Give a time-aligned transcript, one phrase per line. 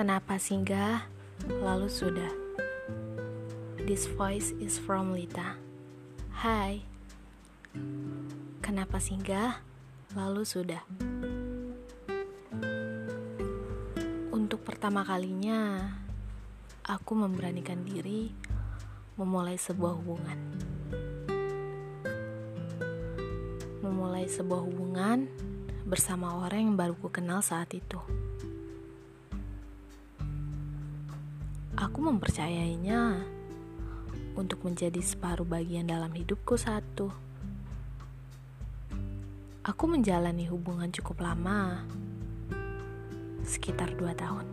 [0.00, 1.12] Kenapa singgah,
[1.60, 2.32] lalu sudah.
[3.84, 5.60] This voice is from Lita.
[6.40, 6.80] Hai.
[8.64, 9.60] Kenapa singgah,
[10.16, 10.80] lalu sudah.
[14.32, 15.92] Untuk pertama kalinya,
[16.80, 18.32] aku memberanikan diri
[19.20, 20.38] memulai sebuah hubungan.
[23.84, 25.28] Memulai sebuah hubungan
[25.84, 28.00] bersama orang yang baru ku kenal saat itu.
[31.80, 33.24] Aku mempercayainya
[34.36, 37.08] untuk menjadi separuh bagian dalam hidupku satu.
[39.64, 41.80] Aku menjalani hubungan cukup lama,
[43.48, 44.44] sekitar dua tahun,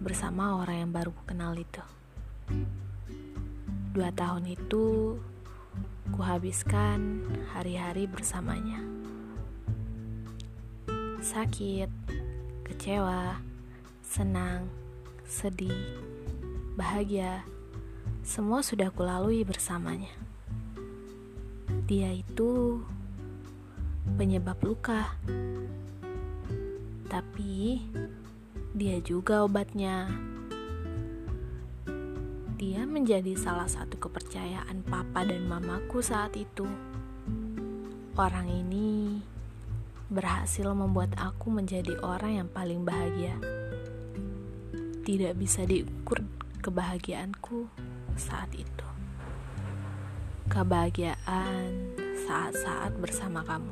[0.00, 1.84] bersama orang yang baru ku kenal itu.
[3.92, 5.20] Dua tahun itu,
[6.16, 7.20] kuhabiskan
[7.52, 8.80] hari-hari bersamanya
[11.26, 11.90] sakit,
[12.62, 13.42] kecewa,
[13.98, 14.70] senang,
[15.26, 15.74] sedih,
[16.78, 17.42] bahagia,
[18.22, 20.14] semua sudah kulalui bersamanya.
[21.90, 22.78] Dia itu
[24.14, 25.18] penyebab luka,
[27.10, 27.82] tapi
[28.70, 30.06] dia juga obatnya.
[32.54, 36.70] Dia menjadi salah satu kepercayaan papa dan mamaku saat itu.
[38.14, 39.18] Orang ini
[40.06, 43.65] berhasil membuat aku menjadi orang yang paling bahagia.
[45.06, 46.18] Tidak bisa diukur
[46.66, 47.70] kebahagiaanku
[48.18, 48.88] saat itu.
[50.50, 51.94] Kebahagiaan
[52.26, 53.70] saat-saat bersama kamu.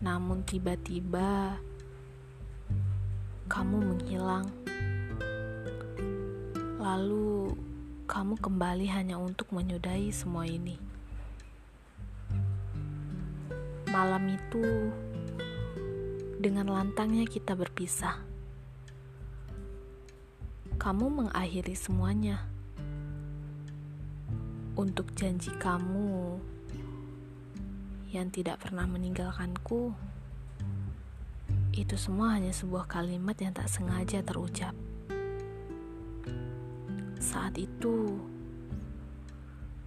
[0.00, 1.60] Namun tiba-tiba
[3.52, 4.48] kamu menghilang.
[6.80, 7.52] Lalu
[8.08, 10.80] kamu kembali hanya untuk menyudahi semua ini.
[13.92, 14.88] Malam itu,
[16.38, 18.14] dengan lantangnya kita berpisah.
[20.78, 22.46] Kamu mengakhiri semuanya
[24.78, 26.38] untuk janji kamu
[28.14, 29.90] yang tidak pernah meninggalkanku.
[31.74, 34.78] Itu semua hanya sebuah kalimat yang tak sengaja terucap.
[37.18, 38.14] Saat itu,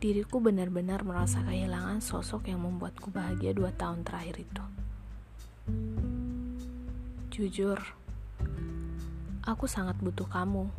[0.00, 4.64] diriku benar-benar merasa kehilangan sosok yang membuatku bahagia dua tahun terakhir itu.
[7.38, 7.78] Jujur,
[9.46, 10.74] aku sangat butuh kamu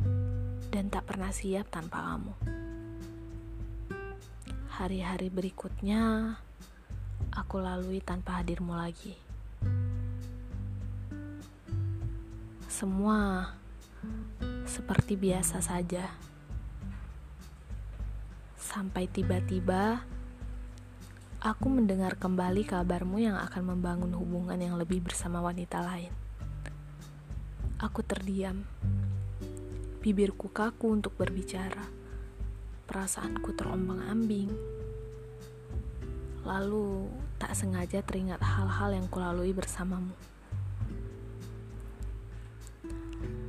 [0.68, 2.36] dan tak pernah siap tanpa kamu.
[4.68, 6.36] Hari-hari berikutnya,
[7.32, 9.16] aku lalui tanpa hadirmu lagi.
[12.68, 13.56] Semua
[14.68, 16.12] seperti biasa saja
[18.60, 20.04] sampai tiba-tiba
[21.40, 26.28] aku mendengar kembali kabarmu yang akan membangun hubungan yang lebih bersama wanita lain.
[27.80, 28.60] Aku terdiam,
[30.04, 31.88] bibirku kaku untuk berbicara,
[32.84, 34.52] perasaanku terombang-ambing.
[36.44, 37.08] Lalu
[37.40, 40.12] tak sengaja teringat hal-hal yang kulalui bersamamu.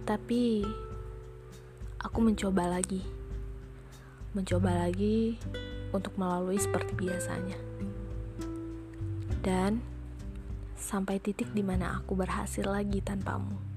[0.08, 0.64] Tapi
[2.00, 3.22] aku mencoba lagi
[4.32, 5.36] mencoba lagi
[5.92, 7.60] untuk melalui seperti biasanya.
[9.44, 9.84] Dan
[10.80, 13.71] sampai titik di mana aku berhasil lagi tanpamu.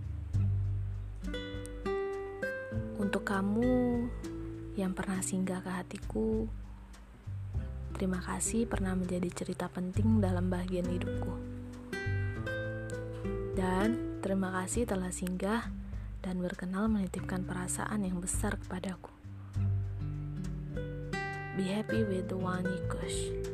[3.05, 4.09] Untuk kamu
[4.81, 6.49] yang pernah singgah ke hatiku,
[7.93, 11.37] terima kasih pernah menjadi cerita penting dalam bagian hidupku.
[13.53, 15.69] Dan terima kasih telah singgah
[16.25, 19.13] dan berkenal menitipkan perasaan yang besar kepadaku.
[21.61, 23.53] Be happy with the one you kush.